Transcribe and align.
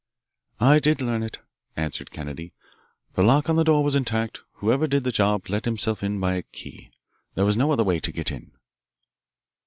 "I 0.59 0.79
did 0.79 0.99
learn 0.99 1.21
it," 1.21 1.37
answered 1.75 2.09
Kennedy. 2.09 2.53
"The 3.13 3.21
lock 3.21 3.51
on 3.51 3.55
the 3.55 3.63
door 3.63 3.83
was 3.83 3.95
intact 3.95 4.41
whoever 4.53 4.87
did 4.87 5.03
the 5.03 5.11
job 5.11 5.47
let 5.47 5.65
himself 5.65 6.01
in 6.01 6.19
by 6.19 6.33
a 6.33 6.41
key. 6.41 6.89
There 7.35 7.47
is 7.47 7.55
no 7.55 7.71
other 7.71 7.83
way 7.83 7.99
to 7.99 8.11
get 8.11 8.31
in." 8.31 8.51